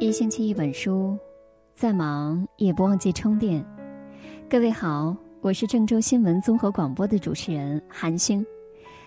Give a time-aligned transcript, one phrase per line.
[0.00, 1.14] 一星期一本书，
[1.74, 3.62] 再忙也不忘记充电。
[4.48, 8.42] 各位好，我是郑州新闻综合广播的主持人韩星。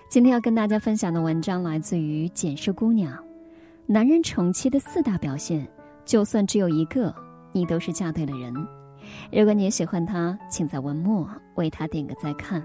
[0.07, 3.18] 今天要跟大家分享的文章来自于简氏姑娘。
[3.88, 5.68] 男人宠妻的四大表现，
[6.05, 7.12] 就算只有一个，
[7.52, 8.54] 你都是嫁对了人。
[9.32, 12.64] 如果你也喜欢他，请在文末为他点个再看。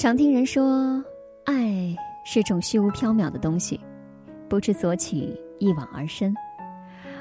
[0.00, 1.04] 常听人说，
[1.44, 3.78] 爱是种虚无缥缈的东西，
[4.48, 6.34] 不知所起，一往而深。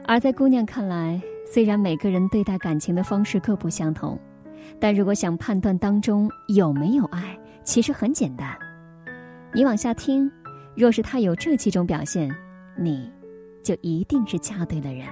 [0.08, 4.18] 而在姑娘看来，虽然每个人对待感情的方式各不相同，
[4.80, 8.58] 但如果想判断当中有没有爱，其实很简单。
[9.54, 10.32] 你往下听，
[10.74, 12.34] 若是他有这几种表现，
[12.78, 13.12] 你
[13.62, 15.06] 就一定是嫁对了人。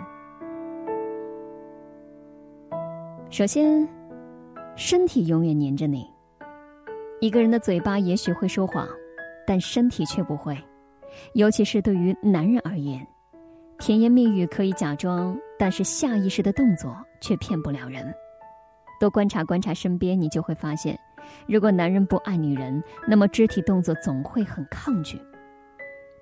[3.30, 3.86] 首先，
[4.78, 6.08] 身体永远黏着你。
[7.20, 8.88] 一个人的嘴巴也许会说谎，
[9.46, 10.56] 但身体却不会，
[11.34, 13.06] 尤其是对于男人而言，
[13.80, 18.14] 甜言蜜语可以假装，但是下意识的动作却骗不了人。
[19.00, 20.96] 多观察观察身边，你就会发现，
[21.48, 25.20] 如果男人不爱女人，那么肢体动作总会很抗拒。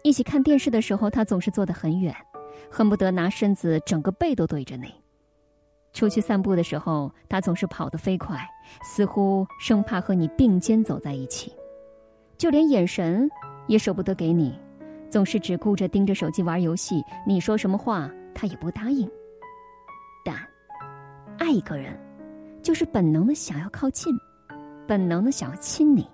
[0.02, 2.15] 一起看电视的时候，他总是坐得很远，
[2.71, 4.93] 恨不得拿身子整个背都对着你。
[5.95, 8.38] 出去散步的时候，他总是跑得飞快，
[8.83, 11.53] 似乎生怕和你并肩走在一起，
[12.37, 13.29] 就连眼神
[13.67, 14.59] 也舍不得给你，
[15.09, 17.02] 总是只顾着盯着手机玩游戏。
[17.25, 19.09] 你说什么话，他也不答应。
[20.25, 20.35] 但，
[21.37, 21.97] 爱一个人，
[22.61, 24.13] 就是本能的想要靠近，
[24.85, 26.05] 本能的想要亲你，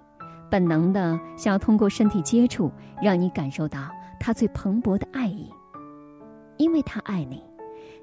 [0.47, 5.51] 本能的想要通过身体接触让你感受到他最蓬勃的爱意，
[6.57, 7.43] 因为他爱你，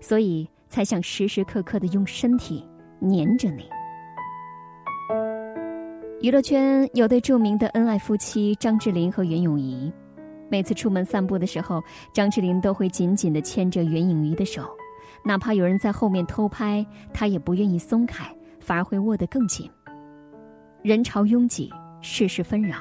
[0.00, 0.50] 所以。
[0.68, 2.64] 才想时时刻刻的用身体
[3.00, 3.68] 黏着你。
[6.20, 9.92] 娱乐圈有对著名的恩爱夫妻张智霖和袁咏仪，
[10.50, 11.80] 每次出门散步的时候，
[12.12, 14.68] 张智霖都会紧紧的牵着袁咏仪的手，
[15.24, 16.84] 哪怕有人在后面偷拍，
[17.14, 18.24] 他也不愿意松开，
[18.58, 19.70] 反而会握得更紧。
[20.82, 22.76] 人潮拥挤，世事纷扰，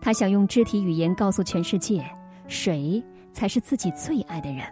[0.00, 2.04] 他想用肢体语言告诉全世界，
[2.46, 3.02] 谁
[3.32, 4.62] 才是自己最爱的人。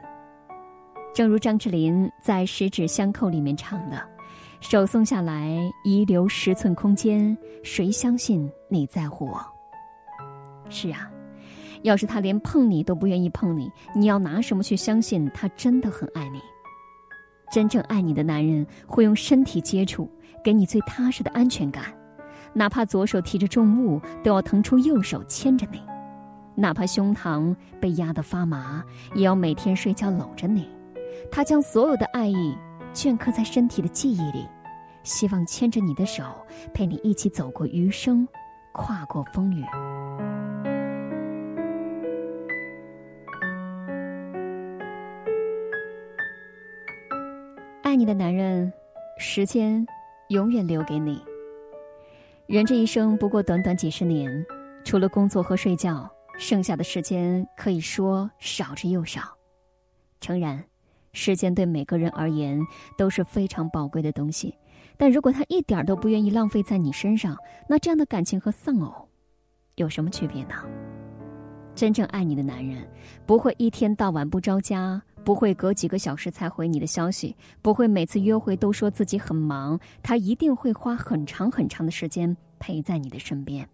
[1.15, 4.03] 正如张智霖在《十指相扣》里面唱的
[4.61, 9.41] ：“手松下来，遗留十寸空间，谁相信你在乎我？”
[10.69, 11.09] 是啊，
[11.83, 16.41] 要是他连碰你都不愿意碰你，你要拿什么去相信他真的很爱你？
[17.53, 20.11] 真正爱你的男人会用身体接触
[20.43, 21.85] 给你最踏实的安全感，
[22.53, 25.79] 哪怕左手提着重物，都要腾出右手牵着你；
[26.57, 28.83] 哪怕胸膛被压得发麻，
[29.15, 30.69] 也要每天睡觉搂着你。
[31.31, 32.57] 他将所有的爱意
[32.93, 34.49] 镌刻在身体的记忆里，
[35.03, 36.25] 希望牵着你的手，
[36.73, 38.27] 陪你一起走过余生，
[38.73, 39.65] 跨过风雨。
[47.83, 48.73] 爱你的男人，
[49.19, 49.87] 时间
[50.29, 51.23] 永远留给你。
[52.47, 54.45] 人这一生不过短短几十年，
[54.85, 59.21] 除了工作和睡觉，剩下的时间可以说少之又少。
[60.21, 60.65] 诚然。
[61.15, 62.61] 时间对每个人而言
[62.99, 64.55] 都是非常宝贵的东西，
[64.99, 67.35] 但如果他一点都不愿意浪费在你身上，
[67.67, 69.09] 那这样的感情和丧偶
[69.77, 70.55] 有什么区别呢？
[71.75, 72.87] 真正爱你的男人，
[73.25, 83.69] 不会一天到晚不着家，不会隔几个小时才回你的消息，不会每次约会都说自己很忙，他一定会花很长很长的时间陪在你的身边。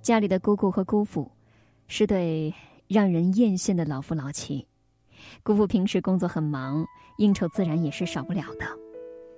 [0.00, 1.30] 家里的姑姑和姑父，
[1.88, 2.54] 是对
[2.86, 4.66] 让人艳羡的老夫老妻。
[5.42, 6.84] 姑父平时工作很忙，
[7.16, 8.66] 应酬自然也是少不了的。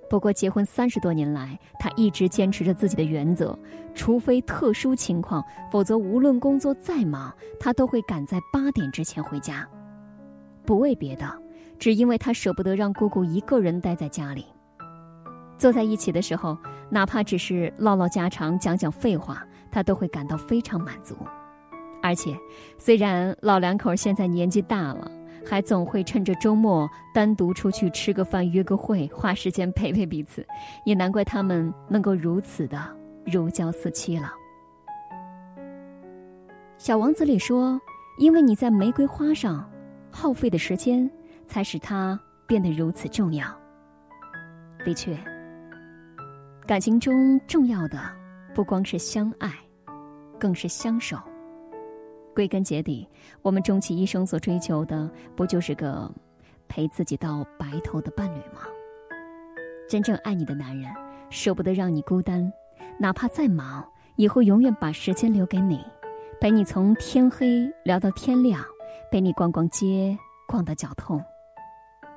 [0.09, 3.57] 不过结婚三十多年来，他一直坚持着自己的原则：
[3.95, 9.65] 除非特殊情况，否则无论工作再忙，他都会赶在八点之前回家。
[10.65, 11.25] 不为别的，
[11.79, 14.45] 只因为他舍不得让姑姑一个人待在家里。
[15.57, 16.57] 坐在一起的时候，
[16.89, 21.15] 哪怕只是唠唠家常、讲讲废话，他都会感到非常满足。
[22.01, 22.35] 而且，
[22.77, 25.09] 虽然老两口现在年纪大了，
[25.45, 30.45] 还总会趁着周末单独出去吃个饭、约个会，花时间陪陪彼此，
[30.85, 32.79] 也难怪他们能够如此的
[33.25, 34.33] 如胶似漆了。
[36.77, 37.79] 小王子里说
[38.17, 39.69] ：“因为你在玫瑰花上
[40.09, 41.09] 耗费的时间，
[41.47, 43.45] 才使它变得如此重要。”
[44.83, 45.15] 的确，
[46.65, 47.99] 感情中重要的
[48.55, 49.51] 不光是相爱，
[50.39, 51.17] 更是相守。
[52.33, 53.07] 归根结底，
[53.41, 56.09] 我们终其一生所追求的，不就是个
[56.67, 58.61] 陪自己到白头的伴侣吗？
[59.89, 60.89] 真正爱你的男人，
[61.29, 62.51] 舍不得让你孤单，
[62.97, 63.85] 哪怕再忙，
[64.15, 65.83] 也会永远把时间留给你，
[66.39, 68.63] 陪你从天黑聊到天亮，
[69.11, 70.17] 陪你逛逛街，
[70.47, 71.21] 逛到脚痛。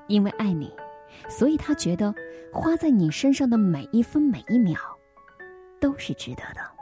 [0.06, 0.72] 因为爱你，
[1.28, 2.14] 所以他觉得
[2.52, 4.78] 花在你身上的每一分每一秒，
[5.81, 6.74] 都是值得的。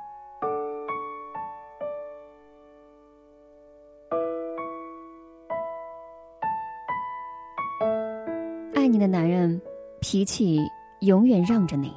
[8.93, 9.59] 你的男人，
[10.03, 10.61] 脾气
[11.01, 11.95] 永远让着你。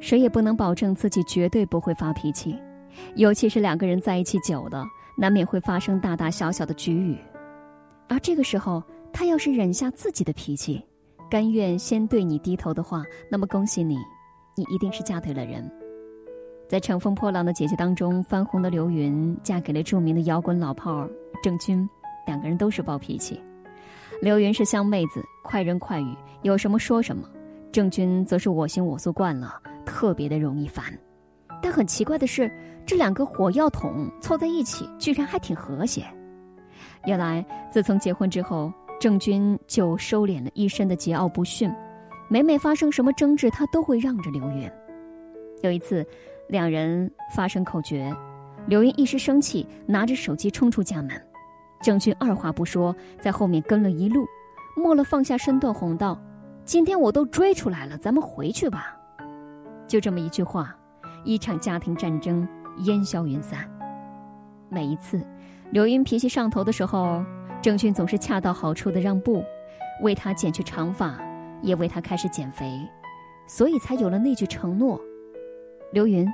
[0.00, 2.60] 谁也不能保证自己绝对不会发脾气，
[3.14, 4.84] 尤其是两个人在一起久了，
[5.16, 7.16] 难免会发生大大小小的局语。
[8.08, 8.82] 而这个时候，
[9.12, 10.84] 他要是忍下自己的脾气，
[11.30, 13.94] 甘愿先对你低头的话，那么恭喜你，
[14.56, 15.70] 你一定是嫁对了人。
[16.68, 21.08] 在《乘风破浪的姐姐》当中，翻红的刘云嫁给了著名的摇滚老炮
[21.40, 21.88] 郑钧，
[22.26, 23.40] 两个人都是暴脾气。
[24.20, 26.12] 刘云是香妹子，快人快语，
[26.42, 27.22] 有什么说什么；
[27.70, 29.60] 郑钧则是我行我素惯了。
[29.86, 30.84] 特别的容易烦，
[31.62, 32.50] 但很奇怪的是，
[32.84, 36.04] 这两个火药桶凑在一起，居然还挺和谐。
[37.06, 41.72] 原来，自从结婚之后，郑钧就收敛了一身的桀骜不驯，
[42.28, 44.68] 每每发生什么争执，他都会让着刘云。
[45.62, 46.04] 有一次，
[46.48, 48.14] 两人发生口角，
[48.66, 51.10] 刘云一时生气，拿着手机冲出家门，
[51.80, 54.26] 郑钧二话不说，在后面跟了一路，
[54.76, 56.20] 末了放下身段哄道
[56.64, 58.96] ：“今天我都追出来了，咱们回去吧。”
[59.86, 60.76] 就这么一句话，
[61.24, 62.46] 一场家庭战争
[62.84, 63.68] 烟消云散。
[64.68, 65.24] 每一次，
[65.70, 67.24] 刘云脾气上头的时候，
[67.62, 69.42] 郑钧总是恰到好处的让步，
[70.02, 71.18] 为他剪去长发，
[71.62, 72.86] 也为他开始减肥，
[73.46, 75.00] 所以才有了那句承诺
[75.92, 76.28] ：“刘云，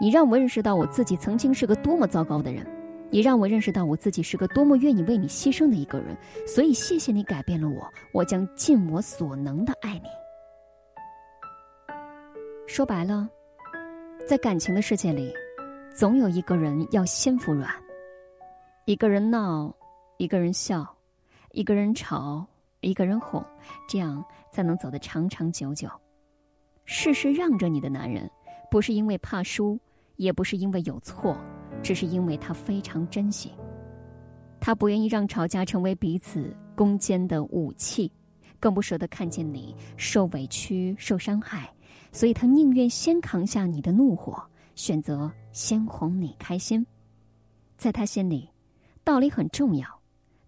[0.00, 2.66] 你让我认识到我自己曾经是个多么糟糕的人，
[3.14, 6.16] 你让我认识到我自己是个多么愿意为你牺牲的一个人，
[6.48, 10.08] 所以谢谢你改变了我，我将尽我所能的爱你。”
[12.66, 13.28] 说白了，
[14.26, 15.32] 在感情的世界里，
[15.94, 17.72] 总有一个人要先服软，
[18.84, 19.72] 一个人闹，
[20.16, 20.84] 一个人笑，
[21.52, 22.44] 一个人吵，
[22.80, 23.40] 一个人哄，
[23.88, 25.88] 这样才能走得长长久久。
[26.84, 28.28] 事事让着你的男人，
[28.72, 29.78] 不是因为怕输，
[30.16, 31.38] 也不是因为有错，
[31.84, 33.52] 只是因为他非常珍惜。
[34.58, 38.10] 他不愿意让吵架成为彼此攻坚的武器，
[38.58, 41.70] 更不舍得看见你受委屈、受伤害。
[42.10, 44.42] 所以他宁愿先扛下你的怒火，
[44.74, 46.84] 选择先哄你开心。
[47.76, 48.48] 在他心里，
[49.02, 49.86] 道理很重要，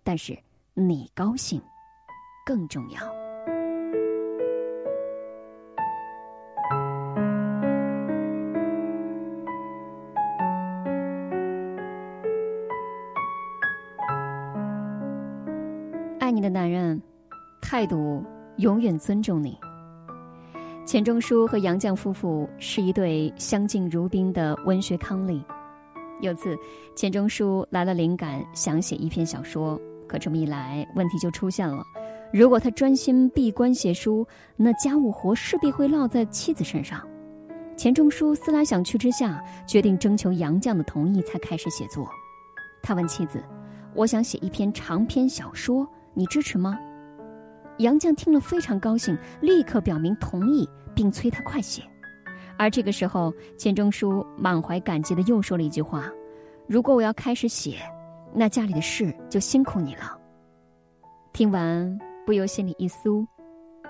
[0.02, 0.38] 但是
[0.74, 1.60] 你高兴
[2.46, 3.25] 更重要。
[16.26, 17.00] 爱你的男人，
[17.62, 18.20] 态度
[18.56, 19.56] 永远尊重你。
[20.84, 25.40] 钱钟书和杨绛夫妇是一对相敬如宾的文学伉俪。
[26.20, 26.58] 有次，
[26.96, 31.84] 钱钟书来了灵感，想写一篇小说，可这么一来，问题就出现了：
[32.32, 34.26] 如果他专心闭关写书，
[34.56, 37.00] 那家务活势必会落在妻子身上。
[37.76, 42.04] 钱钟书思来想去之下，决定征求杨绛的同意，才开始写作。
[42.82, 43.40] 他问妻子
[43.94, 46.76] ：“我想写一篇长篇小说，你支持吗？”
[47.78, 51.82] 杨绛听了非常高兴，立刻表明同意，并催他快写。
[52.58, 56.10] 而这个时候，钱钟书满怀感激的又说了一句话
[56.66, 57.76] ：“如果我要开始写，
[58.32, 60.18] 那家里的事就辛苦你了。”
[61.34, 63.26] 听完，不由心里一酥。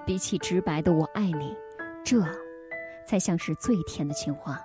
[0.04, 1.56] 比起直白的“我爱你”，
[2.04, 2.20] 这
[3.06, 4.60] 才像是最甜的情话。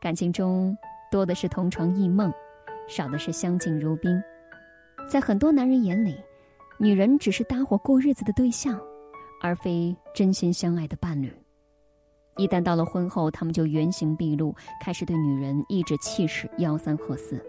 [0.00, 0.76] 感情中
[1.10, 2.32] 多的是同床异梦，
[2.88, 4.20] 少的是相敬如宾。
[5.08, 6.16] 在很多男人眼里。
[6.78, 8.80] 女人只是搭伙过日子的对象，
[9.40, 11.32] 而非真心相爱的伴侣。
[12.36, 17.40] 一旦到了婚后，他们就原形毕露，开始对女人颐指气使、吆三喝四。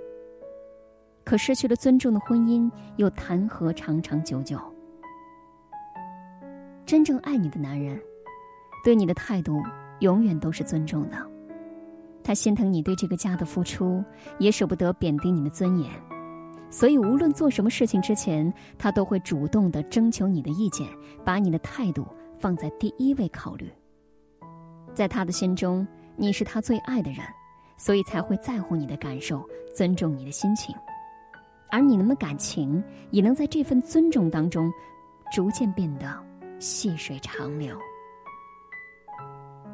[1.23, 4.59] 可失去了尊重的婚姻，又谈何长长久久？
[6.85, 7.99] 真正爱你的男人，
[8.83, 9.63] 对你的态度
[10.01, 11.17] 永远都是尊重的。
[12.23, 14.03] 他心疼你对这个家的付出，
[14.37, 15.89] 也舍不得贬低你的尊严。
[16.73, 20.89] 所以，无论做什么事情之前，他都会主动的征求你的意见，
[21.23, 22.03] 把你的态度
[22.39, 23.71] 放在第一位考虑。
[24.91, 27.19] 在他的心中，你是他最爱的人，
[27.77, 30.75] 所以才会在乎你的感受，尊重你的心情，
[31.69, 34.73] 而你们的感情也能在这份尊重当中，
[35.31, 36.11] 逐渐变得
[36.57, 37.77] 细水长流。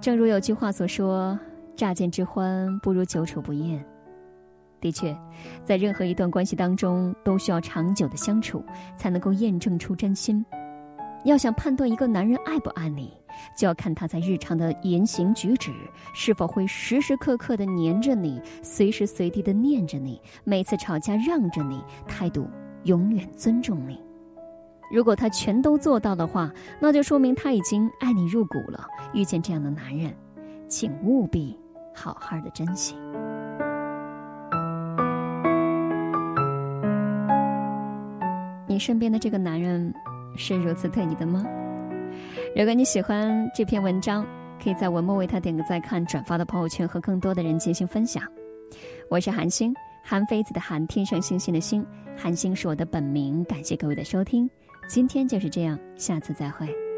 [0.01, 1.39] 正如有句话所说
[1.77, 3.82] ：“乍见之欢，不如久处不厌。”
[4.79, 5.15] 的确，
[5.63, 8.63] 在任何一段关系当中，都需要长久的相处，
[8.98, 10.45] 才能够验证出真心。
[11.25, 13.13] 要想判断一个男人爱不爱你，
[13.57, 15.69] 就要看他在日常的言行举止
[16.13, 22.48] 是否会时时刻刻的黏着你，随时随地的念着你，每次吵架让着你，态度
[22.86, 24.01] 永远尊重你。
[24.89, 28.88] 如果他全都做到的话，那就说明他已经爱你入骨了。
[29.13, 30.15] 遇见这样的男人，
[30.69, 31.59] 请务必
[31.93, 32.95] 好好的珍惜。
[38.79, 39.93] 身边的这个男人。
[40.38, 41.43] 是如此对你的吗？
[42.55, 44.25] 如果你喜欢这篇文章，
[44.63, 48.24] 可以在文末为他点个再看，转发到朋友圈，和更多的人进行分享。
[49.09, 53.43] 我是韩星，韩非子的韩，天上星星的星，韩星是我的本名。
[53.45, 54.50] 感谢各位的收听，
[54.88, 56.88] 今天就是这样，下次再会。